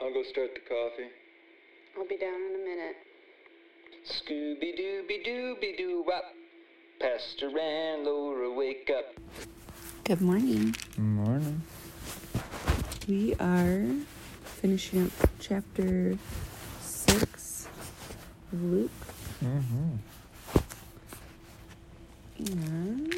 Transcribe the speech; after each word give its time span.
I'll 0.00 0.14
go 0.14 0.22
start 0.22 0.54
the 0.54 0.60
coffee. 0.60 1.08
I'll 1.96 2.06
be 2.06 2.16
down 2.16 2.34
in 2.34 2.54
a 2.54 2.64
minute. 2.64 2.96
Scooby 4.06 4.78
Dooby 4.78 5.26
Dooby 5.26 5.76
Doo 5.76 6.04
Wop. 6.06 6.22
Pastor 7.00 7.48
and 7.58 8.04
Laura, 8.04 8.52
wake 8.52 8.92
up. 8.96 9.06
Good 10.04 10.20
morning. 10.20 10.76
Good 10.94 11.04
Morning. 11.04 11.62
We 13.08 13.34
are 13.40 13.86
finishing 14.44 15.06
up 15.06 15.30
chapter 15.40 16.16
6 16.80 17.68
of 18.52 18.62
Luke. 18.62 18.90
Mm-hmm. 19.44 19.94
And 22.46 23.14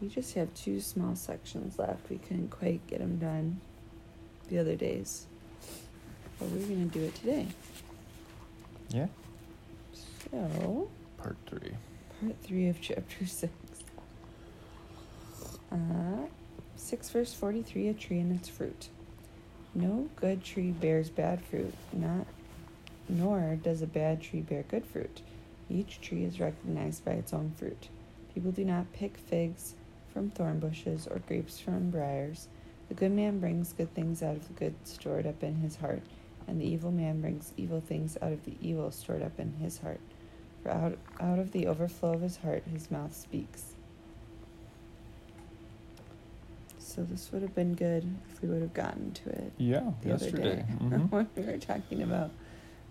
we 0.00 0.08
just 0.08 0.32
have 0.34 0.54
two 0.54 0.80
small 0.80 1.14
sections 1.14 1.78
left. 1.78 2.08
We 2.08 2.16
couldn't 2.16 2.48
quite 2.48 2.86
get 2.86 3.00
them 3.00 3.18
done 3.18 3.60
the 4.48 4.58
other 4.58 4.76
days. 4.76 5.26
But 6.38 6.48
we're 6.48 6.66
going 6.66 6.90
to 6.90 6.98
do 6.98 7.04
it 7.04 7.14
today. 7.14 7.46
Yeah. 8.90 9.06
So, 10.30 10.88
Part 11.18 11.36
three. 11.46 11.72
part 12.20 12.36
3 12.42 12.68
of 12.68 12.80
chapter 12.80 13.26
6. 13.26 13.52
Uh, 15.72 15.76
6 16.76 17.10
verse 17.10 17.34
43 17.34 17.88
A 17.88 17.94
tree 17.94 18.20
and 18.20 18.32
its 18.38 18.48
fruit. 18.48 18.88
No 19.74 20.08
good 20.16 20.42
tree 20.44 20.70
bears 20.70 21.10
bad 21.10 21.42
fruit, 21.44 21.74
not 21.92 22.26
nor 23.08 23.56
does 23.62 23.82
a 23.82 23.86
bad 23.86 24.20
tree 24.20 24.40
bear 24.40 24.62
good 24.64 24.84
fruit. 24.84 25.20
Each 25.70 26.00
tree 26.00 26.24
is 26.24 26.40
recognized 26.40 27.04
by 27.04 27.12
its 27.12 27.32
own 27.32 27.52
fruit. 27.56 27.88
People 28.34 28.52
do 28.52 28.64
not 28.64 28.92
pick 28.92 29.16
figs 29.16 29.74
from 30.12 30.30
thorn 30.30 30.58
bushes 30.60 31.06
or 31.06 31.20
grapes 31.20 31.58
from 31.60 31.90
briars. 31.90 32.48
The 32.88 32.94
good 32.94 33.12
man 33.12 33.38
brings 33.40 33.72
good 33.72 33.92
things 33.94 34.22
out 34.22 34.36
of 34.36 34.46
the 34.48 34.54
good 34.54 34.74
stored 34.84 35.26
up 35.26 35.42
in 35.42 35.56
his 35.56 35.76
heart, 35.76 36.02
and 36.48 36.60
the 36.60 36.64
evil 36.66 36.90
man 36.92 37.20
brings 37.20 37.52
evil 37.56 37.80
things 37.80 38.16
out 38.22 38.32
of 38.32 38.44
the 38.44 38.54
evil 38.60 38.90
stored 38.90 39.22
up 39.22 39.38
in 39.38 39.52
his 39.54 39.78
heart. 39.78 40.00
For 40.62 40.70
out, 40.70 40.98
out 41.20 41.38
of 41.38 41.52
the 41.52 41.66
overflow 41.66 42.12
of 42.14 42.20
his 42.22 42.38
heart 42.38 42.64
his 42.72 42.90
mouth 42.90 43.14
speaks. 43.14 43.74
So 46.78 47.02
this 47.02 47.30
would 47.32 47.42
have 47.42 47.54
been 47.54 47.74
good 47.74 48.06
if 48.32 48.40
we 48.42 48.48
would 48.48 48.62
have 48.62 48.72
gotten 48.74 49.12
to 49.12 49.28
it 49.28 49.52
Yeah, 49.58 49.92
the 50.02 50.14
other 50.14 50.24
yesterday. 50.24 50.56
day 50.56 50.64
Mhm. 50.80 51.10
when 51.10 51.28
we 51.36 51.42
were 51.42 51.58
talking 51.58 52.02
about. 52.02 52.30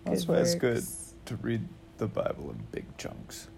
That's 0.04 0.28
why 0.28 0.36
it's 0.36 0.54
good 0.54 0.84
to 1.26 1.36
read 1.36 1.66
the 1.98 2.06
Bible 2.06 2.50
in 2.50 2.62
big 2.70 2.84
chunks, 2.98 3.48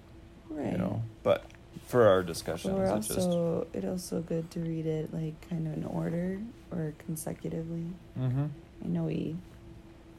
Right. 0.48 0.72
you 0.72 0.78
know. 0.78 1.02
But 1.22 1.44
for 1.84 2.06
our 2.06 2.22
discussions, 2.22 2.72
we're 2.74 2.84
it's 2.96 3.08
just 3.08 3.28
also 3.28 3.66
it 3.74 3.84
also 3.84 4.22
good 4.22 4.50
to 4.52 4.60
read 4.60 4.86
it 4.86 5.12
like 5.12 5.34
kind 5.50 5.66
of 5.66 5.74
in 5.74 5.84
order 5.84 6.40
or 6.70 6.94
consecutively. 6.98 7.86
mm-hmm. 8.18 8.46
I 8.84 8.86
know 8.88 9.04
we 9.04 9.36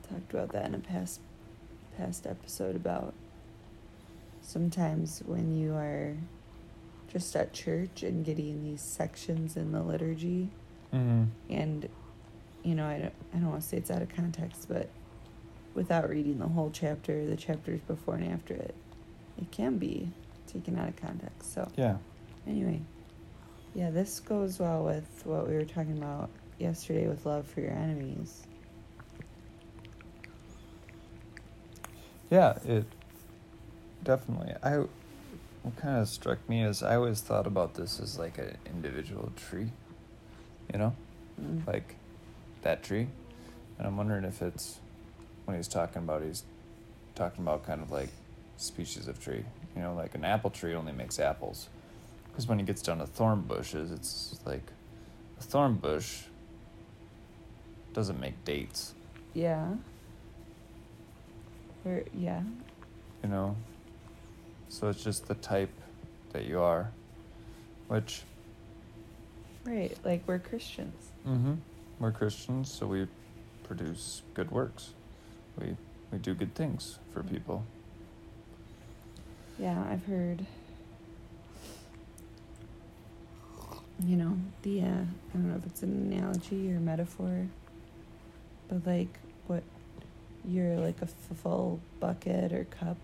talked 0.10 0.34
about 0.34 0.52
that 0.52 0.66
in 0.66 0.76
a 0.76 0.80
past 0.80 1.20
past 1.98 2.26
episode 2.26 2.76
about 2.76 3.14
sometimes 4.42 5.22
when 5.26 5.56
you 5.56 5.74
are 5.76 6.16
just 7.12 7.36
at 7.36 7.54
church 7.54 8.04
and 8.04 8.24
getting 8.26 8.64
these 8.64 8.82
sections 8.82 9.56
in 9.56 9.72
the 9.72 9.82
liturgy 9.82 10.50
Mm-hmm. 10.94 11.26
and 11.52 11.88
you 12.64 12.74
know 12.74 12.88
I 12.88 12.98
don't, 12.98 13.14
I 13.32 13.38
don't 13.38 13.50
want 13.50 13.62
to 13.62 13.68
say 13.68 13.78
it's 13.78 13.92
out 13.92 14.02
of 14.02 14.10
context 14.10 14.66
but 14.68 14.90
without 15.76 16.10
reading 16.10 16.40
the 16.40 16.48
whole 16.48 16.72
chapter 16.74 17.28
the 17.28 17.36
chapters 17.36 17.80
before 17.82 18.16
and 18.16 18.34
after 18.34 18.56
it 18.56 18.74
it 19.38 19.52
can 19.52 19.78
be 19.78 20.10
taken 20.52 20.80
out 20.80 20.88
of 20.90 20.96
context 20.96 21.54
so 21.54 21.68
Yeah. 21.76 21.98
Anyway, 22.48 22.82
yeah, 23.76 23.92
this 23.92 24.20
goes 24.20 24.58
well 24.60 24.84
with 24.84 25.22
what 25.26 25.48
we 25.48 25.54
were 25.54 25.64
talking 25.66 25.96
about 26.00 26.32
yesterday 26.58 27.08
with 27.08 27.24
love 27.28 27.46
for 27.46 27.62
your 27.62 27.70
enemies. 27.74 28.48
Yeah, 32.30 32.58
it 32.66 32.86
definitely. 34.04 34.54
I 34.64 34.78
what 35.64 35.76
kind 35.78 35.98
of 36.00 36.08
struck 36.08 36.48
me 36.48 36.64
is 36.64 36.82
I 36.84 36.96
always 36.96 37.22
thought 37.22 37.46
about 37.48 37.74
this 37.76 38.00
as 38.00 38.18
like 38.18 38.38
an 38.38 38.58
individual 38.66 39.32
tree, 39.36 39.72
you 40.72 40.80
know, 40.80 40.96
Mm. 41.42 41.66
like 41.68 41.96
that 42.64 42.84
tree, 42.84 43.08
and 43.78 43.88
I'm 43.88 43.96
wondering 43.98 44.26
if 44.26 44.42
it's 44.42 44.78
when 45.46 45.56
he's 45.56 45.68
talking 45.70 46.00
about 46.04 46.22
he's 46.22 46.44
talking 47.16 47.44
about 47.44 47.66
kind 47.66 47.82
of 47.82 47.92
like 47.92 48.10
species 48.58 49.08
of 49.08 49.22
tree, 49.24 49.44
you 49.76 49.82
know, 49.82 49.94
like 49.94 50.16
an 50.16 50.26
apple 50.26 50.50
tree 50.50 50.76
only 50.76 50.92
makes 50.92 51.18
apples, 51.20 51.70
because 52.30 52.46
when 52.48 52.60
he 52.60 52.66
gets 52.66 52.82
down 52.82 52.98
to 53.00 53.06
thorn 53.08 53.42
bushes, 53.42 53.92
it's 53.92 54.38
like 54.46 54.64
a 55.40 55.44
thorn 55.44 55.76
bush 55.76 56.24
doesn't 57.94 58.20
make 58.20 58.44
dates, 58.46 58.94
Yeah. 59.34 59.76
Or 61.90 62.04
yeah, 62.14 62.42
you 63.24 63.30
know 63.30 63.56
so 64.68 64.90
it's 64.90 65.04
just 65.04 65.28
the 65.28 65.34
type 65.36 65.72
that 66.34 66.46
you 66.46 66.60
are 66.62 66.92
which 67.88 68.22
right. 69.66 69.98
Like 70.06 70.22
we're 70.28 70.38
Christians. 70.38 71.12
mm-hmm, 71.28 71.56
we're 72.00 72.12
christians 72.12 72.72
so 72.72 72.86
we 72.86 73.08
produce 73.64 74.22
good 74.36 74.52
works 74.52 74.92
we 75.60 75.76
we 76.12 76.20
do 76.20 76.36
good 76.36 76.54
things 76.54 77.00
for 77.12 77.24
people 77.24 77.64
Yeah, 79.58 79.84
I've 79.92 80.06
heard. 80.06 80.46
You 84.06 84.16
know 84.16 84.38
the 84.62 84.82
uh, 84.82 84.86
I 84.86 85.34
don't 85.34 85.50
know 85.50 85.56
if 85.58 85.66
it's 85.66 85.84
an 85.84 85.92
analogy 86.14 86.72
or 86.72 86.80
metaphor, 86.80 87.48
but 88.70 88.86
like 88.88 89.20
what 89.48 89.64
you're 90.50 90.78
like 90.78 91.02
a 91.02 91.06
full 91.08 91.80
bucket 92.00 92.52
or 92.52 92.66
cup, 92.66 92.98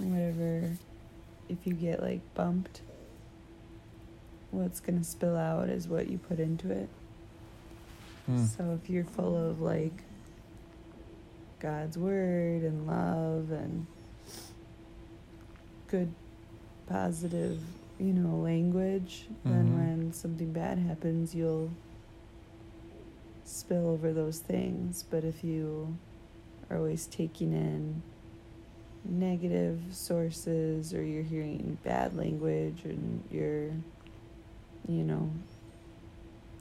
or 0.00 0.06
whatever. 0.06 0.70
If 1.48 1.66
you 1.66 1.74
get 1.74 2.02
like 2.02 2.20
bumped, 2.34 2.80
what's 4.50 4.80
gonna 4.80 5.04
spill 5.04 5.36
out 5.36 5.68
is 5.68 5.86
what 5.88 6.08
you 6.08 6.18
put 6.18 6.40
into 6.40 6.70
it. 6.70 6.88
Hmm. 8.26 8.44
So 8.44 8.78
if 8.82 8.90
you're 8.90 9.04
full 9.04 9.36
of 9.36 9.60
like 9.60 10.02
God's 11.60 11.96
word 11.96 12.62
and 12.62 12.86
love 12.86 13.50
and 13.50 13.86
good 15.88 16.12
positive, 16.88 17.60
you 17.98 18.12
know, 18.12 18.36
language, 18.36 19.26
then 19.44 19.68
Mhm. 19.68 19.76
when 19.78 20.12
something 20.12 20.52
bad 20.52 20.78
happens, 20.78 21.34
you'll 21.34 21.70
spill 23.44 23.86
over 23.88 24.12
those 24.12 24.38
things. 24.40 25.04
But 25.08 25.24
if 25.24 25.44
you 25.44 25.96
are 26.74 26.78
always 26.78 27.06
taking 27.06 27.52
in 27.52 28.02
negative 29.04 29.80
sources 29.90 30.94
or 30.94 31.02
you're 31.02 31.22
hearing 31.22 31.78
bad 31.84 32.16
language 32.16 32.84
and 32.84 33.22
you're 33.30 33.70
you 34.88 35.04
know 35.04 35.30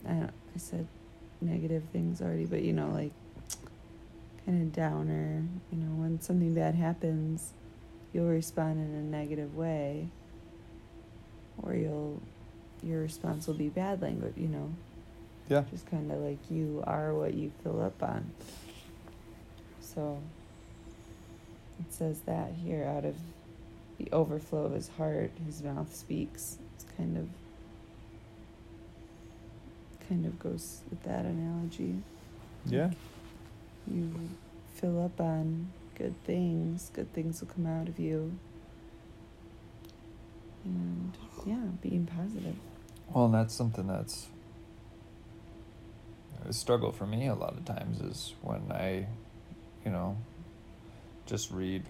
I 0.08 0.14
don't, 0.14 0.34
I 0.56 0.58
said 0.58 0.88
negative 1.42 1.84
things 1.92 2.22
already, 2.22 2.46
but 2.46 2.62
you 2.62 2.74
know, 2.74 2.90
like 2.90 3.12
kind 4.46 4.62
of 4.62 4.74
downer. 4.74 5.44
You 5.72 5.78
know, 5.78 6.02
when 6.02 6.20
something 6.22 6.54
bad 6.54 6.76
happens, 6.76 7.54
you'll 8.14 8.28
respond 8.28 8.78
in 8.78 8.96
a 8.96 9.04
negative 9.04 9.56
way, 9.56 10.08
or 11.62 11.74
you'll 11.74 12.22
your 12.82 13.02
response 13.02 13.48
will 13.48 13.54
be 13.54 13.70
bad 13.70 14.02
language. 14.02 14.34
You 14.38 14.50
know, 14.50 14.74
yeah 15.50 15.64
just 15.72 15.90
kind 15.90 16.12
of 16.12 16.20
like 16.20 16.40
you 16.50 16.84
are 16.86 17.14
what 17.14 17.34
you 17.34 17.52
fill 17.64 17.82
up 17.82 18.02
on. 18.04 18.32
So 19.94 20.20
it 21.80 21.94
says 21.94 22.20
that 22.26 22.54
here 22.64 22.84
out 22.84 23.06
of 23.06 23.16
the 23.98 24.08
overflow 24.12 24.66
of 24.66 24.74
his 24.74 24.90
heart, 24.90 25.32
his 25.46 25.62
mouth 25.62 25.94
speaks. 25.96 26.58
It's 26.76 26.86
kind 26.98 27.18
of 27.18 27.28
kind 30.10 30.26
of 30.26 30.38
goes 30.40 30.82
with 30.90 31.02
that 31.04 31.26
analogy. 31.26 31.96
yeah 32.66 32.92
You 33.90 34.12
fill 34.76 35.04
up 35.04 35.20
on 35.22 35.70
good 35.96 36.16
things, 36.26 36.92
good 36.94 37.14
things 37.14 37.40
will 37.42 37.48
come 37.48 37.66
out 37.66 37.88
of 37.88 38.00
you. 38.00 38.34
And 40.66 41.12
yeah, 41.46 41.56
being 41.82 42.06
positive. 42.06 42.56
well 43.14 43.26
and 43.26 43.34
that's 43.34 43.54
something 43.54 43.88
that's 43.88 44.28
a 46.48 46.52
struggle 46.54 46.92
for 46.92 47.06
me 47.06 47.28
a 47.28 47.36
lot 47.36 47.54
of 47.58 47.64
times 47.66 48.02
is 48.02 48.34
when 48.42 48.70
i 48.72 49.08
you 49.86 49.92
know 49.92 50.18
just 51.26 51.52
read 51.52 51.84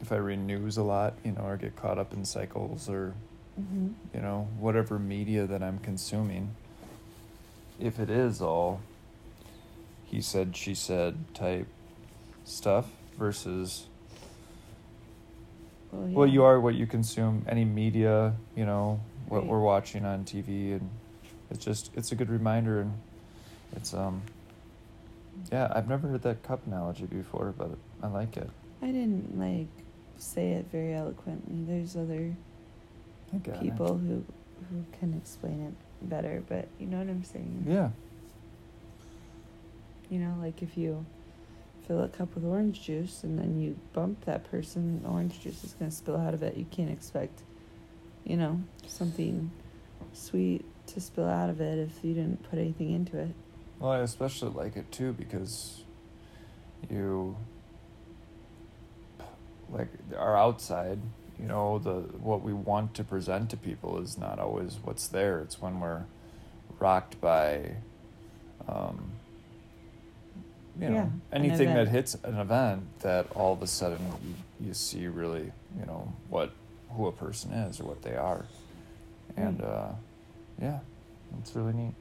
if 0.00 0.12
i 0.12 0.16
read 0.16 0.38
news 0.38 0.76
a 0.76 0.82
lot 0.82 1.14
you 1.24 1.32
know 1.32 1.42
or 1.42 1.56
get 1.56 1.74
caught 1.76 1.98
up 1.98 2.12
in 2.12 2.24
cycles 2.24 2.88
or 2.88 3.14
Mm-hmm. 3.60 3.88
you 4.14 4.20
know, 4.20 4.46
whatever 4.60 5.00
media 5.00 5.44
that 5.44 5.64
I'm 5.64 5.80
consuming, 5.80 6.54
if 7.80 7.98
it 7.98 8.08
is 8.08 8.40
all 8.40 8.78
he 10.04 10.20
said, 10.20 10.54
she 10.56 10.76
said 10.76 11.16
type 11.34 11.66
stuff 12.44 12.86
versus, 13.18 13.86
Well, 15.90 16.08
well, 16.20 16.26
you 16.28 16.44
are 16.44 16.60
what 16.60 16.76
you 16.76 16.86
consume, 16.86 17.44
any 17.48 17.64
media, 17.64 18.34
you 18.54 18.64
know, 18.64 19.00
what 19.26 19.38
Right. 19.40 19.48
we're 19.48 19.58
watching 19.60 20.04
on 20.04 20.24
TV. 20.24 20.74
And 20.74 20.88
it's 21.50 21.64
just, 21.64 21.90
it's 21.96 22.12
a 22.12 22.14
good 22.14 22.30
reminder. 22.30 22.82
And 22.82 22.92
it's, 23.74 23.92
um, 23.92 24.22
Yeah, 25.52 25.72
I've 25.74 25.88
never 25.88 26.08
heard 26.08 26.22
that 26.22 26.42
cup 26.42 26.66
analogy 26.66 27.06
before, 27.06 27.54
but 27.56 27.70
I 28.02 28.08
like 28.08 28.36
it. 28.36 28.50
I 28.82 28.86
didn't 28.86 29.38
like 29.38 29.68
say 30.16 30.52
it 30.52 30.66
very 30.70 30.94
eloquently. 30.94 31.64
There's 31.66 31.96
other 31.96 32.34
got 33.42 33.56
it. 33.56 33.62
people 33.62 33.98
who 33.98 34.24
who 34.70 34.84
can 34.98 35.14
explain 35.14 35.62
it 35.66 36.08
better, 36.08 36.42
but 36.48 36.68
you 36.78 36.86
know 36.86 36.98
what 36.98 37.08
I'm 37.08 37.24
saying? 37.24 37.64
Yeah. 37.66 37.90
You 40.10 40.18
know, 40.18 40.34
like 40.40 40.62
if 40.62 40.76
you 40.76 41.04
fill 41.86 42.02
a 42.02 42.08
cup 42.08 42.34
with 42.34 42.44
orange 42.44 42.82
juice 42.82 43.24
and 43.24 43.38
then 43.38 43.58
you 43.58 43.76
bump 43.92 44.24
that 44.24 44.50
person, 44.50 45.02
orange 45.06 45.40
juice 45.40 45.64
is 45.64 45.72
going 45.74 45.90
to 45.90 45.96
spill 45.96 46.16
out 46.16 46.34
of 46.34 46.42
it. 46.42 46.56
You 46.56 46.66
can't 46.70 46.90
expect, 46.90 47.42
you 48.24 48.36
know, 48.36 48.60
something 48.86 49.50
sweet 50.12 50.64
to 50.88 51.00
spill 51.00 51.28
out 51.28 51.50
of 51.50 51.60
it 51.60 51.78
if 51.78 52.04
you 52.04 52.14
didn't 52.14 52.42
put 52.48 52.58
anything 52.58 52.92
into 52.92 53.18
it. 53.18 53.34
Well, 53.78 53.92
I 53.92 53.98
especially 54.00 54.50
like 54.50 54.76
it 54.76 54.90
too 54.90 55.12
because 55.12 55.82
you 56.90 57.36
like 59.70 59.88
our 60.16 60.36
outside, 60.36 60.98
you 61.38 61.46
know, 61.46 61.78
the 61.78 62.00
what 62.18 62.42
we 62.42 62.52
want 62.52 62.94
to 62.94 63.04
present 63.04 63.50
to 63.50 63.56
people 63.56 63.98
is 64.00 64.18
not 64.18 64.38
always 64.38 64.78
what's 64.82 65.06
there. 65.08 65.40
It's 65.40 65.60
when 65.60 65.80
we're 65.80 66.04
rocked 66.80 67.20
by 67.20 67.76
um 68.68 69.12
you 70.80 70.88
know, 70.88 70.94
Yeah, 70.94 71.08
an 71.32 71.44
anything 71.44 71.74
that 71.74 71.88
hits 71.88 72.16
an 72.24 72.36
event 72.38 73.00
that 73.00 73.26
all 73.34 73.52
of 73.52 73.62
a 73.62 73.66
sudden 73.66 74.00
you, 74.60 74.68
you 74.68 74.74
see 74.74 75.06
really, 75.08 75.52
you 75.78 75.86
know, 75.86 76.12
what 76.28 76.52
who 76.90 77.06
a 77.06 77.12
person 77.12 77.52
is 77.52 77.80
or 77.80 77.84
what 77.84 78.02
they 78.02 78.16
are. 78.16 78.44
And 79.36 79.60
Right. 79.60 79.68
uh 79.70 79.92
yeah, 80.60 80.80
it's 81.40 81.54
really 81.54 81.72
neat. 81.72 81.94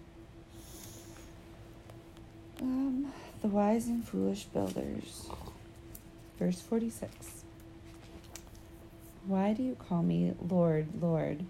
Um, 2.61 3.13
the 3.41 3.47
wise 3.47 3.87
and 3.87 4.07
foolish 4.07 4.45
builders. 4.45 5.29
Verse 6.39 6.59
46. 6.59 7.43
Why 9.27 9.53
do 9.53 9.61
you 9.61 9.75
call 9.75 10.01
me 10.01 10.33
Lord, 10.49 10.87
Lord, 10.99 11.45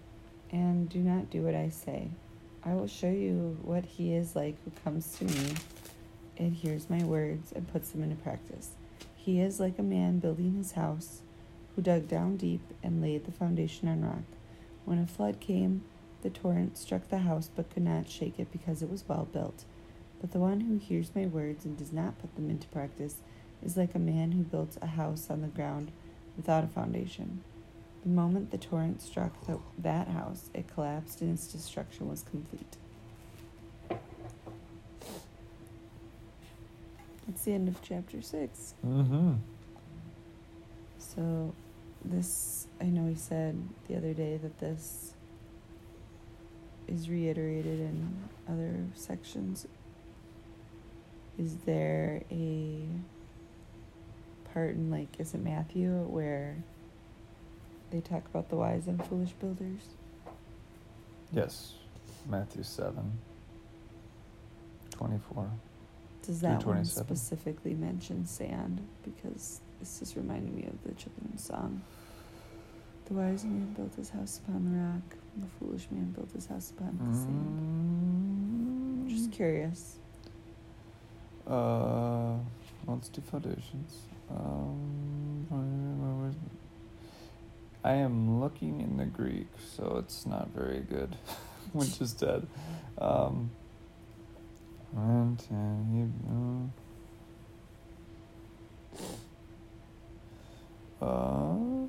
and 0.50 0.88
do 0.88 0.98
not 0.98 1.30
do 1.30 1.42
what 1.42 1.54
I 1.54 1.70
say? 1.70 2.08
I 2.64 2.74
will 2.74 2.88
show 2.88 3.10
you 3.10 3.56
what 3.62 3.84
he 3.84 4.12
is 4.12 4.36
like 4.36 4.56
who 4.64 4.72
comes 4.84 5.16
to 5.18 5.24
me 5.24 5.54
and 6.36 6.52
hears 6.52 6.90
my 6.90 7.02
words 7.04 7.52
and 7.52 7.72
puts 7.72 7.90
them 7.90 8.02
into 8.02 8.16
practice. 8.16 8.72
He 9.16 9.40
is 9.40 9.60
like 9.60 9.78
a 9.78 9.82
man 9.82 10.18
building 10.18 10.56
his 10.56 10.72
house 10.72 11.22
who 11.74 11.82
dug 11.82 12.08
down 12.08 12.36
deep 12.36 12.60
and 12.82 13.00
laid 13.00 13.24
the 13.24 13.32
foundation 13.32 13.88
on 13.88 14.04
rock. 14.04 14.24
When 14.84 14.98
a 14.98 15.06
flood 15.06 15.40
came, 15.40 15.84
the 16.22 16.30
torrent 16.30 16.76
struck 16.76 17.08
the 17.08 17.18
house 17.18 17.48
but 17.54 17.70
could 17.70 17.84
not 17.84 18.10
shake 18.10 18.38
it 18.38 18.52
because 18.52 18.82
it 18.82 18.90
was 18.90 19.04
well 19.08 19.28
built. 19.32 19.64
But 20.20 20.32
the 20.32 20.38
one 20.38 20.60
who 20.62 20.78
hears 20.78 21.14
my 21.14 21.26
words 21.26 21.64
and 21.64 21.76
does 21.76 21.92
not 21.92 22.18
put 22.18 22.34
them 22.34 22.50
into 22.50 22.66
practice 22.68 23.16
is 23.64 23.76
like 23.76 23.94
a 23.94 24.00
man 24.00 24.32
who 24.32 24.42
builds 24.42 24.78
a 24.82 24.86
house 24.86 25.28
on 25.30 25.42
the 25.42 25.48
ground 25.48 25.92
without 26.36 26.64
a 26.64 26.68
foundation. 26.68 27.42
The 28.02 28.08
moment 28.08 28.50
the 28.50 28.58
torrent 28.58 29.02
struck 29.02 29.46
the, 29.46 29.58
that 29.78 30.08
house, 30.08 30.50
it 30.54 30.72
collapsed 30.72 31.20
and 31.20 31.34
its 31.34 31.46
destruction 31.48 32.08
was 32.08 32.22
complete. 32.22 32.76
That's 37.26 37.44
the 37.44 37.52
end 37.52 37.68
of 37.68 37.82
chapter 37.82 38.22
6. 38.22 38.74
Mm-hmm. 38.86 39.34
So, 40.98 41.54
this, 42.04 42.66
I 42.80 42.84
know 42.84 43.06
he 43.06 43.14
said 43.14 43.60
the 43.86 43.96
other 43.96 44.14
day 44.14 44.38
that 44.38 44.58
this 44.60 45.12
is 46.86 47.10
reiterated 47.10 47.80
in 47.80 48.16
other 48.48 48.76
sections. 48.94 49.66
Is 51.38 51.54
there 51.64 52.22
a 52.30 52.82
part 54.52 54.70
in, 54.74 54.90
like, 54.90 55.08
is 55.20 55.34
it 55.34 55.42
Matthew 55.42 55.90
where 55.92 56.56
they 57.90 58.00
talk 58.00 58.24
about 58.26 58.48
the 58.48 58.56
wise 58.56 58.88
and 58.88 59.04
foolish 59.06 59.30
builders? 59.32 59.80
Yes, 61.32 61.74
Matthew 62.28 62.62
7, 62.64 63.18
24. 64.90 65.50
Does 66.22 66.40
that 66.40 66.64
one 66.66 66.84
specifically 66.84 67.74
mention 67.74 68.26
sand? 68.26 68.80
Because 69.04 69.60
this 69.78 70.02
is 70.02 70.16
reminding 70.16 70.56
me 70.56 70.64
of 70.66 70.82
the 70.84 70.92
children's 70.94 71.44
song. 71.44 71.80
The 73.06 73.14
wise 73.14 73.44
man 73.44 73.72
built 73.74 73.94
his 73.94 74.10
house 74.10 74.40
upon 74.44 74.64
the 74.70 74.78
rock, 74.78 75.16
and 75.34 75.44
the 75.44 75.48
foolish 75.58 75.86
man 75.90 76.10
built 76.10 76.30
his 76.32 76.46
house 76.46 76.72
upon 76.76 76.98
the 76.98 77.16
sand. 77.16 79.06
Mm, 79.06 79.08
Just 79.08 79.30
curious. 79.32 79.97
Uh, 81.48 82.34
let's 82.86 83.08
do 83.08 83.22
foundations. 83.22 84.02
Um, 84.30 86.34
I 87.82 87.94
am 87.94 88.40
looking 88.40 88.80
in 88.80 88.98
the 88.98 89.06
Greek, 89.06 89.48
so 89.74 89.96
it's 89.98 90.26
not 90.26 90.50
very 90.54 90.80
good, 90.80 91.16
which 91.72 92.02
is 92.02 92.12
dead. 92.12 92.46
Um, 92.98 93.50
and, 94.94 95.42
you 95.92 96.12
know. 96.26 96.70
Uh, 101.00 101.86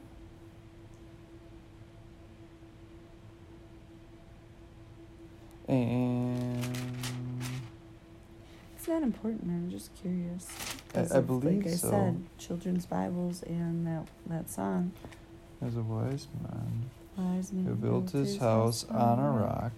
and 5.67 6.78
Not 8.89 9.03
important. 9.03 9.43
I'm 9.51 9.69
just 9.69 9.93
curious. 9.93 10.47
I- 10.95 11.17
I 11.17 11.21
believe 11.21 11.63
like 11.63 11.73
I 11.73 11.75
so. 11.75 11.89
said, 11.91 12.23
children's 12.39 12.87
Bibles 12.87 13.43
and 13.43 13.85
that 13.85 14.07
that 14.25 14.49
song. 14.49 14.93
there's 15.61 15.77
a 15.77 15.83
wise 15.83 16.27
man 16.41 16.89
Wise 17.15 17.53
man 17.53 17.65
who 17.65 17.75
built 17.75 18.09
his 18.09 18.37
house 18.37 18.85
on 18.89 19.19
a 19.19 19.29
rock, 19.29 19.73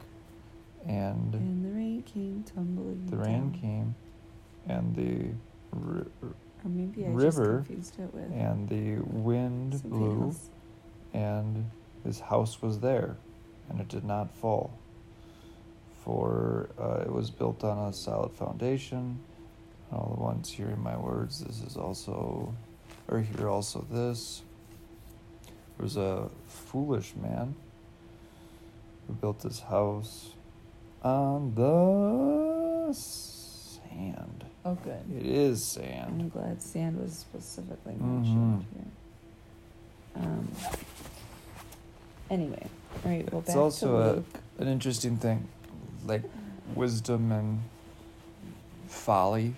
and 0.86 1.36
and 1.36 1.66
the 1.66 1.72
rain 1.78 2.04
came 2.04 2.44
tumbling. 2.44 3.06
the 3.08 3.18
rain 3.18 3.52
came, 3.52 3.96
and 4.66 4.96
the 4.96 5.32
ri- 5.78 6.06
Or 6.64 6.70
maybe 6.70 7.06
I 7.06 7.10
river 7.10 7.66
just 7.70 8.00
it 8.00 8.14
with 8.14 8.32
and 8.32 8.70
the 8.70 9.00
wind 9.02 9.74
something 9.74 9.90
blew, 9.90 10.22
else. 10.28 10.50
and 11.14 11.70
his 12.06 12.22
house 12.22 12.62
was 12.62 12.80
there, 12.80 13.18
and 13.70 13.82
it 13.82 13.90
did 13.90 14.06
not 14.06 14.32
fall. 14.34 14.72
For 16.04 16.70
uh, 16.80 17.02
it 17.06 17.12
was 17.12 17.30
built 17.30 17.64
on 17.64 17.90
a 17.90 17.94
solid 17.94 18.32
foundation. 18.32 19.20
All 19.92 20.14
the 20.18 20.24
ones 20.24 20.50
hearing 20.50 20.82
my 20.82 20.98
words, 20.98 21.40
this 21.44 21.62
is 21.62 21.76
also, 21.78 22.54
or 23.08 23.20
hear 23.20 23.50
also 23.50 23.86
this. 23.92 24.42
There 25.78 25.84
was 25.84 25.98
a 25.98 26.30
foolish 26.48 27.14
man 27.22 27.56
who 29.08 29.14
built 29.14 29.44
his 29.44 29.60
house 29.60 30.32
on 31.04 31.54
the 31.56 32.94
sand. 32.94 34.46
Oh, 34.64 34.76
good. 34.76 35.02
It 35.20 35.26
is 35.26 35.64
sand. 35.64 36.22
I'm 36.22 36.30
glad 36.30 36.62
sand 36.62 37.00
was 37.02 37.14
specifically 37.14 37.94
Mhm. 37.96 38.02
mentioned 38.02 38.66
here. 38.74 40.24
Um. 40.24 40.48
Anyway, 42.30 42.66
all 43.04 43.12
right. 43.12 43.32
Well, 43.32 43.42
It's 43.42 43.56
also 43.56 43.98
a- 43.98 44.62
An 44.62 44.68
interesting 44.68 45.18
thing, 45.18 45.48
like 46.06 46.24
wisdom 46.76 47.32
and 47.32 47.62
folly. 48.88 49.56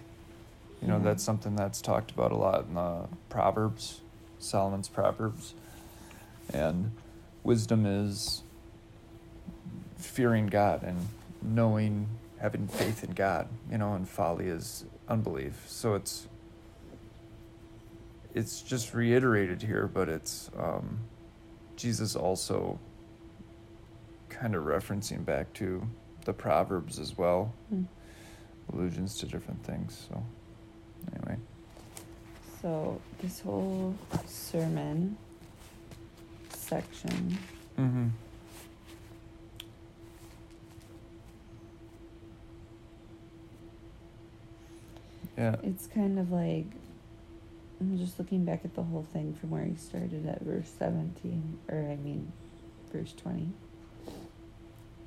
You 0.81 0.87
know, 0.87 0.97
Yeah. 0.97 1.03
that's 1.03 1.23
something 1.23 1.55
that's 1.55 1.81
talked 1.81 2.11
about 2.11 2.31
a 2.31 2.35
lot 2.35 2.65
in 2.65 2.73
the 2.75 3.07
Proverbs, 3.29 4.01
Solomon's 4.39 4.89
Proverbs. 4.89 5.53
And 6.53 6.91
wisdom 7.43 7.85
is 7.85 8.43
fearing 9.95 10.47
God 10.47 10.83
and 10.83 11.07
knowing, 11.41 12.07
having 12.39 12.67
faith 12.67 13.03
in 13.03 13.11
God, 13.11 13.47
you 13.71 13.77
know, 13.77 13.93
and 13.93 14.07
folly 14.07 14.47
is 14.47 14.85
unbelief. 15.07 15.63
So 15.67 15.95
it's 15.95 16.27
it's 18.35 18.61
just 18.63 18.93
reiterated 18.95 19.61
here, 19.61 19.87
but 19.87 20.09
it's 20.09 20.49
um, 20.57 20.99
Jesus 21.75 22.15
also 22.15 22.79
kind 24.29 24.55
of 24.55 24.63
referencing 24.63 25.23
back 25.23 25.53
to 25.53 25.87
the 26.25 26.33
Proverbs 26.33 26.99
as 26.99 27.17
well, 27.17 27.53
Hmm. 27.69 27.83
allusions 28.71 29.17
to 29.19 29.25
different 29.25 29.63
things. 29.63 30.07
So, 30.09 30.23
anyway, 31.15 31.37
So 32.61 33.01
this 33.21 33.41
whole 33.41 33.93
sermon 34.25 35.17
section 36.49 37.37
mm-hmm. 37.77 38.07
yeah, 45.37 45.55
It's 45.63 45.87
kind 45.87 46.19
of 46.19 46.31
like 46.31 46.65
I'm 47.81 47.97
just 47.97 48.17
looking 48.17 48.45
back 48.45 48.61
at 48.63 48.75
the 48.75 48.83
whole 48.83 49.05
thing 49.11 49.33
from 49.33 49.49
where 49.51 49.65
he 49.65 49.75
started 49.75 50.25
at 50.27 50.41
verse 50.41 50.71
17, 50.79 51.59
or 51.69 51.79
I 51.91 51.97
mean, 51.97 52.31
verse 52.93 53.13
20. 53.13 53.51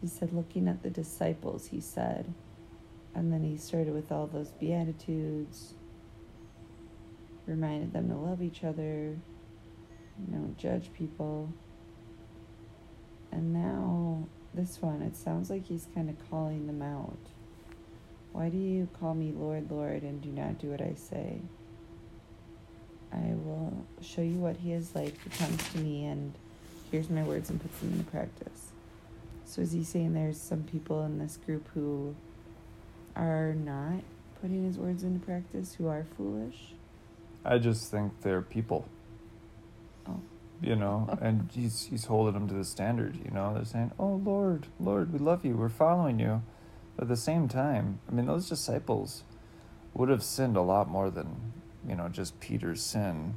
He 0.01 0.09
said, 0.09 0.33
Looking 0.33 0.69
at 0.69 0.83
the 0.83 0.91
disciples, 0.91 1.69
he 1.69 1.81
said, 1.81 2.33
And 3.15 3.33
then 3.33 3.43
he 3.43 3.57
started 3.57 3.95
with 3.95 4.13
all 4.13 4.27
those 4.27 4.51
beatitudes, 4.51 5.75
reminded 7.47 7.93
them 7.93 8.09
to 8.09 8.17
love 8.17 8.43
each 8.43 8.65
other, 8.65 9.17
you 10.19 10.29
know, 10.29 10.55
judge 10.59 10.93
people. 10.93 11.49
And 13.33 13.53
now 13.53 14.27
this 14.55 14.81
one, 14.81 15.03
it 15.03 15.17
sounds 15.17 15.51
like 15.51 15.67
he's 15.67 15.87
kind 15.95 16.09
of 16.09 16.31
calling 16.31 16.67
them 16.67 16.83
out. 16.83 17.19
Why 18.33 18.49
do 18.49 18.59
you 18.59 18.89
call 19.01 19.15
me 19.15 19.33
Lord, 19.33 19.71
Lord, 19.71 20.03
and 20.03 20.21
do 20.21 20.29
not 20.29 20.59
do 20.59 20.71
what 20.71 20.83
I 20.83 20.95
say? 20.95 21.41
I 23.13 23.33
will 23.45 23.87
show 24.03 24.21
you 24.21 24.39
what 24.39 24.57
he 24.57 24.73
is 24.73 24.95
like 24.95 25.17
who 25.19 25.31
comes 25.31 25.73
to 25.73 25.79
me 25.79 26.05
and 26.05 26.35
hears 26.91 27.09
my 27.09 27.23
words 27.23 27.51
and 27.51 27.61
puts 27.61 27.79
them 27.79 27.93
into 27.93 28.05
practice. 28.05 28.73
So 29.47 29.63
is 29.63 29.73
he 29.73 29.85
saying 29.85 30.13
there's 30.13 30.41
some 30.41 30.65
people 30.65 31.05
in 31.05 31.19
this 31.19 31.39
group 31.47 31.69
who 31.73 32.15
are 33.15 33.55
not 33.55 34.03
putting 34.41 34.65
his 34.65 34.77
words 34.77 35.05
into 35.05 35.25
practice, 35.25 35.75
who 35.75 35.87
are 35.87 36.05
foolish? 36.17 36.75
I 37.45 37.59
just 37.59 37.91
think 37.91 38.23
they're 38.23 38.43
people. 38.43 38.89
Oh. 40.09 40.21
You 40.61 40.75
know, 40.75 41.17
and 41.23 41.49
he's 41.55 41.87
he's 41.87 42.07
holding 42.07 42.35
them 42.35 42.49
to 42.49 42.55
the 42.55 42.65
standard. 42.65 43.17
You 43.25 43.31
know, 43.31 43.55
they're 43.55 43.65
saying, 43.65 43.93
"Oh 43.99 44.21
Lord, 44.25 44.67
Lord, 44.81 45.13
we 45.13 45.21
love 45.21 45.45
you. 45.45 45.57
We're 45.57 45.69
following 45.69 46.19
you." 46.19 46.43
But 46.97 47.05
at 47.05 47.09
the 47.09 47.17
same 47.17 47.47
time, 47.47 48.01
I 48.09 48.13
mean, 48.13 48.27
those 48.27 48.49
disciples 48.49 49.23
would 49.95 50.09
have 50.09 50.23
sinned 50.25 50.57
a 50.57 50.63
lot 50.63 50.89
more 50.89 51.09
than 51.09 51.53
you 51.89 51.95
know 51.95 52.09
just 52.09 52.41
Peter's 52.41 52.83
sin 52.83 53.35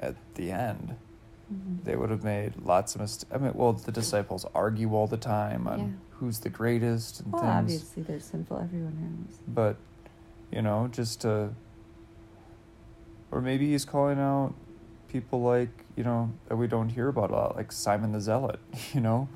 at 0.00 0.16
the 0.34 0.50
end. 0.50 0.96
Mhm. 1.52 1.84
They 1.84 1.96
would 1.96 2.10
have 2.10 2.22
made 2.24 2.54
lots 2.64 2.94
of 2.94 3.00
mistakes. 3.00 3.30
I 3.34 3.38
mean, 3.38 3.52
well, 3.54 3.72
the 3.72 3.92
disciples 3.92 4.46
argue 4.54 4.94
all 4.94 5.06
the 5.06 5.16
time 5.16 5.66
on 5.66 5.78
Yeah. 5.80 5.86
who's 6.18 6.40
the 6.40 6.50
greatest 6.50 7.20
and 7.20 7.32
Well, 7.32 7.42
things. 7.42 7.52
obviously 7.52 8.02
they're 8.04 8.20
sinful. 8.20 8.58
Everyone 8.58 9.24
has. 9.28 9.38
But, 9.48 9.76
you 10.52 10.62
know, 10.62 10.88
just 10.88 11.22
to. 11.22 11.50
Or 13.32 13.40
maybe 13.40 13.70
he's 13.70 13.84
calling 13.84 14.18
out 14.18 14.54
people 15.08 15.40
like, 15.42 15.84
you 15.96 16.04
know, 16.04 16.30
that 16.48 16.56
we 16.56 16.66
don't 16.66 16.88
hear 16.90 17.08
about 17.08 17.30
a 17.30 17.34
lot, 17.34 17.56
like 17.56 17.72
Simon 17.72 18.12
the 18.12 18.20
Zealot, 18.20 18.58
you 18.94 19.00
know, 19.00 19.28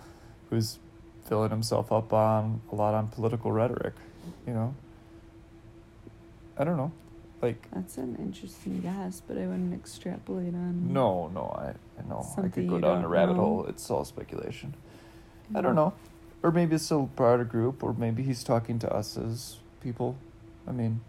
who's 0.50 0.78
filling 1.24 1.50
himself 1.50 1.90
up 1.92 2.12
on 2.12 2.60
a 2.70 2.74
lot 2.74 2.94
on 2.94 3.08
political 3.08 3.50
rhetoric, 3.52 3.94
you 4.46 4.52
know. 4.52 4.74
I 6.56 6.62
don't 6.64 6.76
know. 6.76 6.92
Like, 7.44 7.68
That's 7.72 7.98
an 7.98 8.16
interesting 8.18 8.80
guess, 8.80 9.20
but 9.26 9.36
I 9.36 9.40
wouldn't 9.46 9.74
extrapolate 9.74 10.54
on. 10.54 10.90
no, 10.92 11.28
no, 11.28 11.42
I, 11.58 11.74
I 12.00 12.08
know. 12.08 12.26
I 12.38 12.48
could 12.48 12.66
go 12.68 12.80
down 12.80 13.04
a 13.04 13.08
rabbit 13.08 13.34
know. 13.36 13.42
hole. 13.42 13.66
It's 13.66 13.90
all 13.90 14.06
speculation. 14.06 14.72
I 15.54 15.60
don't 15.60 15.74
know. 15.74 15.92
Or 16.42 16.50
maybe 16.50 16.74
it's 16.76 16.90
a 16.90 16.98
broader 17.00 17.44
group, 17.44 17.82
or 17.82 17.92
maybe 17.92 18.22
he's 18.22 18.42
talking 18.42 18.78
to 18.78 18.90
us 18.90 19.18
as 19.18 19.58
people. 19.82 20.16
I 20.66 20.72
mean, 20.72 21.02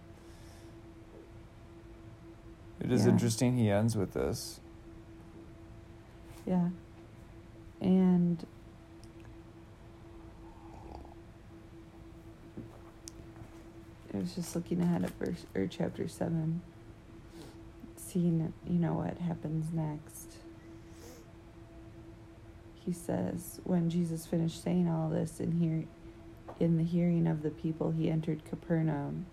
it 2.81 2.91
is 2.91 3.05
Yeah. 3.05 3.11
interesting 3.13 3.55
he 3.57 3.69
ends 3.69 3.95
with 3.95 4.11
this. 4.13 4.59
Yeah. 6.45 6.69
And 7.79 8.45
I 14.15 14.19
was 14.19 14.33
just 14.35 14.55
looking 14.55 14.81
ahead 14.81 15.03
at 15.03 15.11
verse 15.19 15.45
or 15.53 15.67
chapter 15.67 16.07
seven, 16.07 16.61
seeing 17.97 18.53
you 18.65 18.79
know 18.79 18.93
what 18.93 19.17
happens 19.17 19.73
next. 19.73 20.37
He 22.85 22.93
says, 22.93 23.59
when 23.65 23.89
Jesus 23.89 24.25
finished 24.25 24.63
saying 24.63 24.87
all 24.87 25.09
this 25.09 25.39
in 25.41 25.51
here 25.51 25.83
in 26.59 26.77
the 26.77 26.83
hearing 26.83 27.27
of 27.27 27.43
the 27.43 27.49
people, 27.49 27.91
he 27.91 28.09
entered 28.09 28.45
Capernaum. 28.45 29.25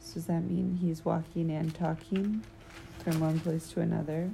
So 0.00 0.14
does 0.14 0.26
that 0.26 0.44
mean 0.44 0.78
he's 0.80 1.04
walking 1.04 1.50
and 1.50 1.74
talking 1.74 2.42
from 3.00 3.20
one 3.20 3.38
place 3.40 3.68
to 3.72 3.80
another? 3.80 4.30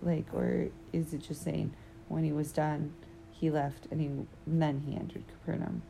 Like, 0.00 0.26
or 0.32 0.68
is 0.92 1.12
it 1.12 1.22
just 1.22 1.42
saying 1.42 1.72
when 2.08 2.22
he 2.22 2.32
was 2.32 2.52
done, 2.52 2.92
he 3.32 3.50
left 3.50 3.88
and 3.90 4.00
he 4.00 4.06
and 4.06 4.28
then 4.46 4.84
he 4.86 4.94
entered 4.94 5.24
Capernaum? 5.26 5.82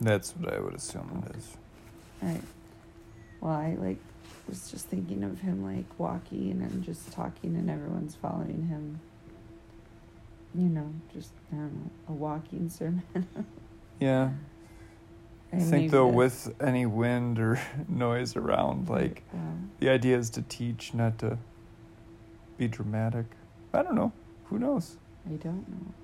That's 0.00 0.32
what 0.32 0.52
I 0.52 0.60
would 0.60 0.74
assume 0.74 1.24
it 1.30 1.36
is. 1.36 1.56
Right. 2.24 2.40
Well, 3.40 3.52
I 3.52 3.74
like 3.78 3.98
was 4.48 4.70
just 4.70 4.86
thinking 4.86 5.22
of 5.24 5.40
him 5.40 5.62
like 5.64 5.84
walking 5.98 6.60
and 6.62 6.82
just 6.82 7.12
talking, 7.12 7.56
and 7.56 7.68
everyone's 7.70 8.14
following 8.14 8.66
him. 8.66 9.00
You 10.54 10.68
know, 10.68 10.92
just 11.12 11.32
I 11.52 11.56
don't 11.56 11.72
know, 11.74 11.90
a 12.08 12.12
walking 12.12 12.68
sermon. 12.78 13.02
Yeah. 14.00 14.30
I 15.52 15.58
think 15.60 15.90
though, 15.92 16.10
that's- 16.10 16.46
with 16.46 16.62
any 16.62 16.86
wind 16.86 17.38
or 17.38 17.60
noise 17.88 18.34
around, 18.36 18.88
like 18.88 19.22
Yeah. 19.32 19.40
the 19.80 19.88
idea 19.90 20.16
is 20.18 20.30
to 20.30 20.42
teach, 20.42 20.94
not 20.94 21.18
to 21.18 21.38
be 22.56 22.66
dramatic. 22.68 23.26
I 23.72 23.82
don't 23.82 23.94
know. 23.94 24.12
Who 24.46 24.58
knows? 24.58 24.96
I 25.26 25.34
don't 25.34 25.66
know. 25.68 25.94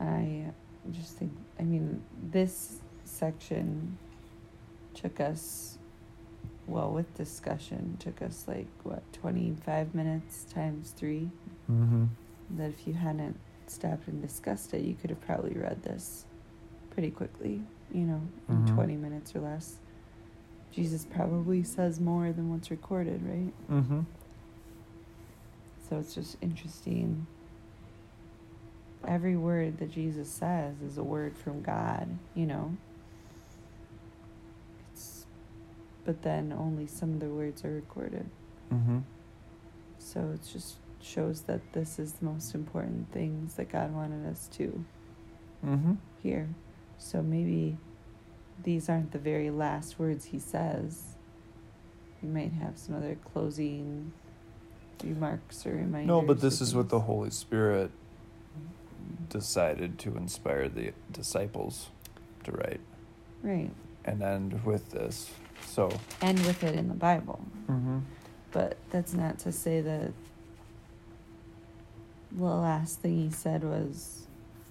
I 0.00 0.44
just 0.92 1.16
think, 1.16 1.32
I 1.58 1.62
mean, 1.64 2.02
this 2.30 2.80
section 3.04 3.96
took 5.00 5.20
us, 5.20 5.78
well, 6.66 6.90
with 6.90 7.14
discussion, 7.14 7.96
took 7.98 8.20
us 8.22 8.44
like, 8.48 8.66
what, 8.82 9.02
25 9.12 9.94
minutes 9.94 10.44
times 10.52 10.90
three? 10.96 11.30
Mm-hmm. 11.70 12.06
That 12.56 12.70
if 12.70 12.86
you 12.86 12.94
hadn't 12.94 13.38
stopped 13.66 14.08
and 14.08 14.20
discussed 14.20 14.74
it, 14.74 14.82
you 14.82 14.94
could 14.94 15.10
have 15.10 15.20
probably 15.20 15.52
read 15.54 15.82
this 15.82 16.24
pretty 16.90 17.10
quickly, 17.10 17.62
you 17.92 18.02
know, 18.02 18.20
in 18.48 18.64
Mhm. 18.64 18.74
20 18.74 18.96
minutes 18.96 19.36
or 19.36 19.40
less. 19.40 19.78
Jesus 20.72 21.04
probably 21.04 21.62
says 21.62 22.00
more 22.00 22.32
than 22.32 22.50
what's 22.50 22.70
recorded, 22.70 23.22
right? 23.22 23.52
Mm-hmm. 23.70 24.00
So 25.88 25.98
it's 25.98 26.14
just 26.14 26.36
interesting. 26.40 27.26
Every 29.06 29.36
word 29.36 29.78
that 29.78 29.90
Jesus 29.90 30.28
says 30.28 30.82
is 30.82 30.98
a 30.98 31.04
word 31.04 31.36
from 31.36 31.62
God, 31.62 32.08
you 32.34 32.46
know. 32.46 32.76
But 36.04 36.22
then 36.22 36.52
only 36.56 36.86
some 36.86 37.14
of 37.14 37.20
the 37.20 37.26
words 37.28 37.64
are 37.64 37.70
recorded. 37.72 38.28
Mm-hmm. 38.72 38.98
So 39.98 40.30
it 40.34 40.40
just 40.52 40.76
shows 41.02 41.42
that 41.42 41.60
this 41.72 41.98
is 41.98 42.14
the 42.14 42.24
most 42.24 42.54
important 42.54 43.12
things 43.12 43.54
that 43.54 43.70
God 43.70 43.92
wanted 43.94 44.26
us 44.30 44.48
to 44.54 44.84
Mm-hmm. 45.66 45.94
hear. 46.22 46.48
So 46.98 47.20
maybe 47.20 47.78
these 48.62 48.88
aren't 48.88 49.10
the 49.10 49.18
very 49.18 49.50
last 49.50 49.98
words 49.98 50.26
he 50.26 50.38
says. 50.38 51.16
He 52.20 52.26
might 52.28 52.52
have 52.52 52.78
some 52.78 52.94
other 52.94 53.16
closing 53.32 54.12
remarks 55.02 55.66
or 55.66 55.70
reminders. 55.72 56.06
No, 56.06 56.22
but 56.22 56.40
this 56.40 56.60
is 56.60 56.74
what 56.76 56.88
the. 56.90 57.00
Holy 57.00 57.30
Spirit 57.30 57.90
decided 59.28 59.98
to 60.00 60.16
inspire 60.16 60.68
the 60.68 60.92
disciples 61.12 61.88
to 62.44 62.52
write 62.52 62.80
right. 63.42 63.70
and 64.04 64.22
end 64.22 64.64
with 64.64 64.90
this. 64.90 65.30
So, 65.66 65.90
end 66.22 66.38
with 66.46 66.64
it 66.64 66.74
in 66.74 66.88
the 66.88 66.94
Bible. 66.94 67.40
mm-hmm. 67.68 67.98
But 68.50 68.78
that's 68.90 69.12
not 69.12 69.38
to 69.40 69.52
say 69.52 69.80
that 69.82 70.12
the 72.32 72.44
last 72.44 73.00
thing 73.00 73.16
he 73.16 73.30
said 73.30 73.62
was 73.64 74.26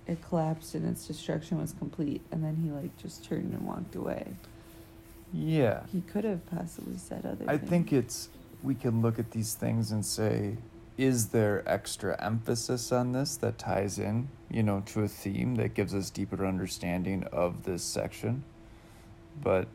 it 0.07 0.21
collapsed 0.27 0.73
and 0.75 0.87
its 0.87 1.05
destruction 1.05 1.59
was 1.59 1.73
complete, 1.73 2.21
and 2.31 2.43
then 2.43 2.55
he 2.55 2.69
like 2.71 2.95
just 2.97 3.23
turned 3.25 3.53
and 3.53 3.61
walked 3.67 3.95
away. 3.95 4.33
yeah, 5.33 5.81
He 5.91 6.01
could 6.01 6.23
have 6.23 6.45
possibly 6.49 6.97
said 6.97 7.25
other. 7.25 7.35
Things. 7.35 7.49
I 7.49 7.57
things. 7.57 7.69
think 7.69 7.93
it's 7.93 8.29
we 8.63 8.73
can 8.73 9.01
look 9.01 9.19
at 9.19 9.31
these 9.31 9.53
things 9.53 9.91
and 9.91 10.05
say, 10.05 10.57
is 10.97 11.27
there 11.27 11.61
extra 11.67 12.19
emphasis 12.23 12.91
on 12.91 13.11
this 13.11 13.37
that 13.37 13.57
ties 13.59 13.99
in, 13.99 14.29
you 14.49 14.63
know, 14.63 14.81
to 14.87 15.03
a 15.03 15.07
theme 15.07 15.55
that 15.55 15.75
gives 15.75 15.93
us 15.93 16.09
deeper 16.09 16.45
understanding 16.45 17.23
of 17.31 17.63
this 17.63 17.83
section? 17.83 18.43
But. 19.41 19.67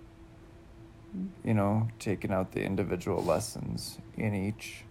You 1.44 1.54
know, 1.54 1.88
taking 1.98 2.32
out 2.32 2.52
the 2.52 2.64
individual 2.64 3.22
lessons 3.22 3.98
in 4.16 4.34
each. 4.34 4.84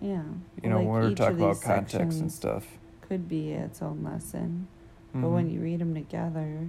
Yeah. 0.00 0.22
You 0.62 0.70
know, 0.70 0.78
like 0.78 0.86
when 0.88 1.02
we're 1.02 1.14
talking 1.14 1.36
about 1.36 1.60
context 1.60 2.20
and 2.20 2.32
stuff. 2.32 2.66
Could 3.02 3.28
be 3.28 3.52
its 3.52 3.82
own 3.82 4.02
lesson, 4.04 4.68
but 5.12 5.28
when 5.28 5.48
Mhm. 5.48 5.52
you 5.54 5.60
read 5.60 5.80
them 5.80 5.94
together, 5.94 6.68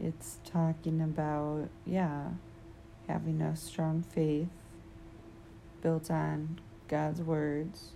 it's 0.00 0.38
talking 0.44 1.00
about 1.00 1.68
yeah, 1.86 2.30
having 3.08 3.40
a 3.42 3.54
strong 3.56 4.02
faith 4.02 4.48
built 5.82 6.10
on 6.10 6.58
God's 6.88 7.20
words, 7.20 7.92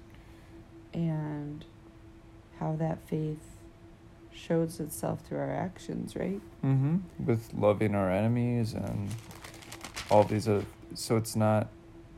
and 0.92 1.64
how 2.58 2.74
that 2.76 2.98
faith 3.08 3.56
shows 4.32 4.80
itself 4.80 5.20
through 5.22 5.38
our 5.38 5.50
actions, 5.52 6.14
right? 6.14 6.40
Mm-hmm. 6.64 6.98
With 7.24 7.52
loving 7.54 7.94
our 7.94 8.10
enemies 8.10 8.74
and 8.74 9.08
all 10.10 10.24
these 10.24 10.48
other. 10.48 10.64
So 10.94 11.16
it's 11.16 11.36
not. 11.36 11.68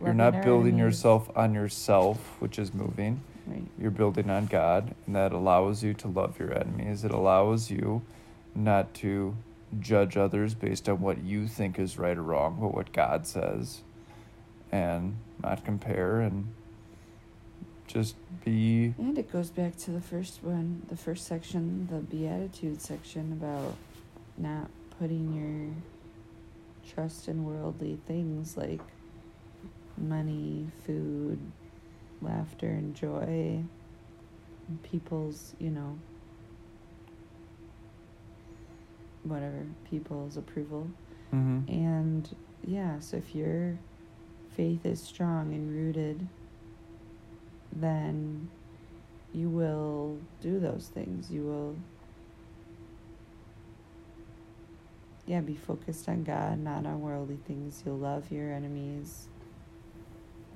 You're 0.03 0.15
not 0.15 0.43
building 0.43 0.79
yourself 0.79 1.31
on 1.37 1.53
yourself, 1.53 2.19
which 2.39 2.59
is 2.59 2.73
moving. 2.73 3.21
Right. 3.47 3.65
You're 3.79 3.91
building 3.91 4.31
on 4.31 4.47
God, 4.47 4.95
and 5.07 5.15
that 5.15 5.33
allows 5.33 5.83
you 5.83 5.93
to 5.95 6.09
love 6.09 6.39
your 6.39 6.55
enemies. 6.57 7.05
It 7.05 7.11
allows 7.11 7.71
you 7.71 8.03
not 8.55 8.95
to 8.95 9.37
judge 9.79 10.17
others 10.17 10.55
based 10.55 10.89
on 10.89 11.01
what 11.01 11.23
you 11.23 11.47
think 11.47 11.79
is 11.79 11.99
right 11.99 12.17
or 12.17 12.23
wrong, 12.23 12.59
but 12.61 12.75
what 12.75 12.93
God 12.93 13.27
says, 13.27 13.83
and 14.73 15.17
not 15.43 15.65
compare 15.65 16.21
and 16.21 16.53
just 17.87 18.17
be. 18.45 18.95
And 18.99 19.19
it 19.19 19.31
goes 19.31 19.51
back 19.51 19.77
to 19.79 19.91
the 19.91 20.01
first 20.01 20.43
one, 20.43 20.83
the 20.89 20.97
first 20.97 21.27
section, 21.27 21.89
the 21.91 21.99
Beatitude 21.99 22.81
section 22.81 23.33
about 23.33 23.77
not 24.39 24.69
putting 24.99 25.35
your 25.35 25.75
trust 26.93 27.29
in 27.29 27.45
worldly 27.45 27.99
things 28.07 28.57
like 28.57 28.81
money, 29.97 30.67
food, 30.87 31.39
laughter, 32.23 32.69
and 32.69 32.95
joy, 32.95 33.63
and 34.69 34.83
people's, 34.83 35.55
you 35.59 35.71
know, 35.71 35.99
whatever, 39.23 39.67
people's 39.89 40.37
approval. 40.37 40.89
Mm-hmm. 41.35 41.73
And 41.73 42.37
yeah, 42.67 42.99
so 42.99 43.17
if 43.19 43.35
your 43.35 43.79
faith 44.57 44.85
is 44.85 45.01
strong 45.01 45.53
and 45.53 45.73
rooted, 45.73 46.27
then 47.73 48.49
you 49.33 49.49
will 49.49 50.19
do 50.41 50.59
those 50.59 50.91
things. 50.93 51.31
You 51.31 51.45
will, 51.45 51.77
yeah, 55.31 55.41
be 55.41 55.55
focused 55.55 56.09
on 56.09 56.25
God, 56.25 56.59
not 56.59 56.85
on 56.85 57.01
worldly 57.03 57.39
things. 57.47 57.85
You'll 57.87 57.99
love 57.99 58.33
your 58.33 58.53
enemies. 58.53 59.29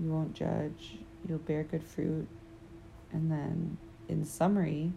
You 0.01 0.11
won't 0.11 0.35
judge. 0.35 0.99
You'll 1.29 1.39
bear 1.39 1.63
good 1.63 1.85
fruit. 1.85 2.27
And 3.13 3.31
then, 3.31 3.79
in 4.09 4.25
summary, 4.25 4.93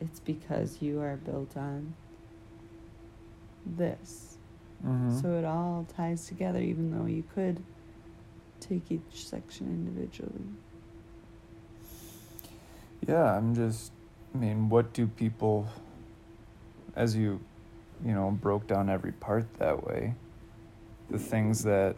it's 0.00 0.18
because 0.18 0.82
you 0.82 1.00
are 1.00 1.18
built 1.18 1.56
on 1.56 1.94
this. 3.64 4.38
Mm-hmm. 4.84 5.16
So 5.20 5.38
it 5.38 5.44
all 5.44 5.86
ties 5.96 6.26
together, 6.26 6.58
even 6.58 6.90
though 6.90 7.06
you 7.06 7.22
could 7.32 7.62
take 8.58 8.90
each 8.90 9.28
section 9.28 9.68
individually. 9.68 10.48
Yeah, 13.06 13.36
I'm 13.36 13.54
just, 13.54 13.92
I 14.34 14.38
mean, 14.38 14.68
what 14.68 14.92
do 14.92 15.06
people, 15.06 15.68
as 16.96 17.14
you, 17.14 17.38
you 18.04 18.12
know, 18.12 18.30
broke 18.30 18.66
down 18.66 18.90
every 18.90 19.12
part 19.12 19.46
that 19.58 19.84
way, 19.84 20.14
the 21.10 21.18
things 21.18 21.62
that 21.64 21.96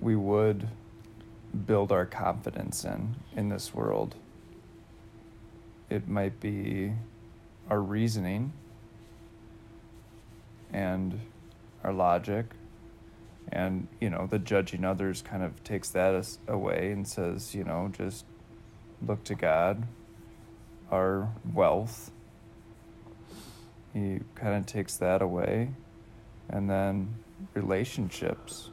we 0.00 0.16
would 0.16 0.68
build 1.66 1.92
our 1.92 2.06
confidence 2.06 2.84
in 2.84 3.16
in 3.36 3.48
this 3.48 3.74
world, 3.74 4.14
it 5.90 6.08
might 6.08 6.40
be 6.40 6.92
our 7.70 7.80
reasoning 7.80 8.52
and 10.72 11.20
our 11.82 11.92
logic 11.92 12.46
and 13.50 13.88
you 14.00 14.10
know 14.10 14.26
the 14.26 14.38
judging 14.38 14.84
others 14.84 15.22
kind 15.22 15.42
of 15.42 15.62
takes 15.64 15.88
that 15.90 16.38
away 16.46 16.90
and 16.92 17.08
says 17.08 17.54
you 17.54 17.64
know 17.64 17.90
just 17.96 18.24
look 19.06 19.22
to 19.24 19.34
god. 19.34 19.86
Our 20.90 21.28
wealth 21.52 22.10
he 23.92 24.20
kind 24.34 24.54
of 24.54 24.66
takes 24.66 24.96
that 24.96 25.22
away 25.22 25.70
and 26.48 26.68
then 26.68 27.14
relationships 27.54 28.70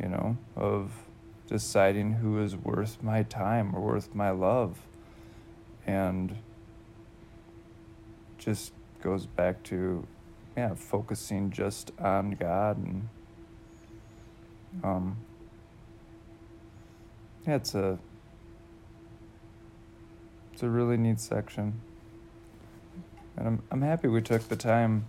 you 0.00 0.08
know 0.08 0.36
of 0.56 0.92
deciding 1.46 2.12
who 2.14 2.42
is 2.42 2.54
worth 2.56 3.02
my 3.02 3.22
time 3.22 3.74
or 3.74 3.80
worth 3.80 4.14
my 4.14 4.30
love 4.30 4.78
and 5.86 6.36
just 8.36 8.72
goes 9.02 9.26
back 9.26 9.62
to 9.62 10.06
yeah, 10.56 10.74
focusing 10.74 11.50
just 11.50 11.92
on 11.98 12.32
God 12.32 12.78
and 12.78 13.08
um 14.82 15.16
yeah, 17.46 17.54
it's 17.54 17.74
a 17.74 17.98
it's 20.52 20.62
a 20.62 20.68
really 20.68 20.96
neat 20.96 21.20
section. 21.20 21.80
And 23.38 23.46
I'm 23.46 23.62
I'm 23.70 23.82
happy 23.82 24.08
we 24.08 24.20
took 24.20 24.48
the 24.48 24.56
time 24.56 25.06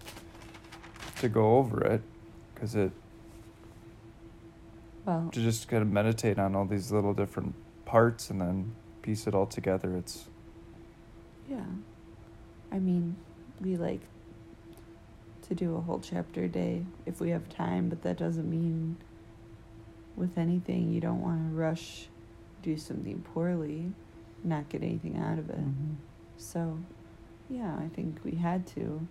to 1.20 1.28
go 1.28 1.58
over 1.58 1.84
it 1.84 2.02
cuz 2.56 2.76
it 2.76 2.92
Well, 5.06 5.30
to 5.32 5.42
just 5.42 5.68
kind 5.68 5.82
of 5.82 5.90
meditate 5.90 6.38
on 6.38 6.56
all 6.56 6.66
these 6.66 6.92
little 6.92 7.14
different 7.14 7.56
parts 7.86 8.30
and 8.30 8.40
then 8.40 8.76
piece 9.02 9.26
it 9.26 9.34
all 9.34 9.48
together. 9.48 9.98
It's 9.98 10.28
yeah. 11.50 11.66
I 12.72 12.78
mean, 12.78 13.16
we 13.60 13.76
like 13.76 14.02
to 15.48 15.56
do 15.56 15.76
a 15.76 15.82
whole 15.82 16.00
chapter 16.00 16.44
a 16.44 16.48
day 16.48 16.86
if 17.08 17.20
we 17.20 17.32
have 17.32 17.50
time, 17.50 17.90
but 17.90 18.04
that 18.04 18.18
doesn't 18.18 18.48
mean 18.48 18.98
with 20.16 20.38
anything 20.38 20.94
you 20.94 21.02
don't 21.02 21.22
want 21.22 21.50
to 21.50 21.56
rush, 21.56 22.08
do 22.62 22.78
something 22.78 23.24
poorly, 23.34 23.92
not 24.44 24.70
get 24.70 24.84
anything 24.84 25.18
out 25.18 25.40
of 25.40 25.50
it. 25.50 25.60
Mm-hmm. 25.60 25.94
So, 26.38 26.78
yeah, 27.50 27.76
I 27.78 27.88
think 27.96 28.20
we 28.24 28.32
had 28.36 28.66
to 28.68 29.06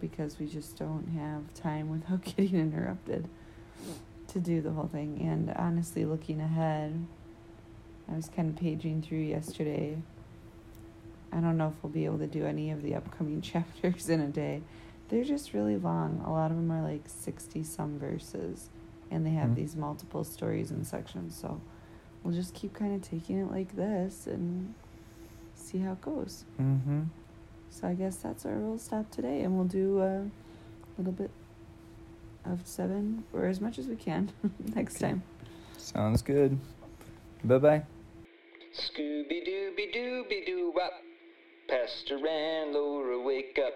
because 0.00 0.38
we 0.38 0.46
just 0.46 0.76
don't 0.76 1.08
have 1.18 1.52
time 1.54 1.88
without 2.00 2.22
getting 2.24 2.54
interrupted 2.58 3.28
to 4.28 4.40
do 4.40 4.60
the 4.60 4.70
whole 4.72 4.88
thing. 4.88 5.20
And 5.22 5.50
honestly, 5.56 6.04
looking 6.04 6.40
ahead, 6.40 7.06
I 8.10 8.16
was 8.16 8.28
kind 8.28 8.48
of 8.50 8.56
paging 8.56 9.02
through 9.02 9.18
yesterday. 9.20 9.98
I 11.32 11.40
don't 11.40 11.56
know 11.56 11.68
if 11.68 11.82
we'll 11.82 11.92
be 11.92 12.04
able 12.04 12.18
to 12.18 12.26
do 12.26 12.46
any 12.46 12.70
of 12.70 12.82
the 12.82 12.94
upcoming 12.94 13.40
chapters 13.42 14.08
in 14.08 14.20
a 14.20 14.28
day. 14.28 14.62
They're 15.08 15.24
just 15.24 15.52
really 15.54 15.76
long. 15.76 16.22
A 16.26 16.30
lot 16.32 16.50
of 16.50 16.56
them 16.56 16.70
are 16.72 16.82
like 16.82 17.02
60 17.06 17.62
some 17.62 17.98
verses, 17.98 18.70
and 19.10 19.24
they 19.24 19.30
have 19.30 19.50
Mhm. 19.50 19.54
these 19.56 19.76
multiple 19.76 20.24
stories 20.24 20.70
and 20.70 20.84
sections. 20.86 21.36
So 21.36 21.60
we'll 22.22 22.34
just 22.34 22.54
keep 22.54 22.74
kind 22.74 22.94
of 22.94 23.02
taking 23.02 23.38
it 23.38 23.50
like 23.50 23.76
this 23.76 24.26
and 24.26 24.74
see 25.54 25.78
how 25.78 25.92
it 25.92 26.00
goes. 26.00 26.44
Mm-hmm. 26.60 27.02
So 27.70 27.86
I 27.88 27.94
guess 27.94 28.16
that's 28.16 28.44
where 28.44 28.56
we'll 28.56 28.78
stop 28.78 29.10
today, 29.10 29.42
and 29.42 29.54
we'll 29.56 29.66
do 29.66 30.00
a 30.00 30.28
little 30.98 31.12
bit 31.12 31.30
of 32.44 32.60
seven 32.64 33.24
or 33.32 33.46
as 33.46 33.60
much 33.60 33.78
as 33.78 33.86
we 33.86 33.96
can 33.96 34.30
next 34.74 34.96
Okay. 34.96 35.08
time. 35.10 35.22
Sounds 35.76 36.22
good. 36.22 36.56
Bye 37.44 37.58
bye. 37.58 37.82
Scooby 38.74 39.46
Dooby 39.46 39.94
Dooby 39.94 40.46
Doo 40.46 40.72
Wop. 40.74 40.92
Pastor 41.68 42.16
and 42.26 42.72
Laura 42.72 43.20
wake 43.20 43.58
up. 43.64 43.74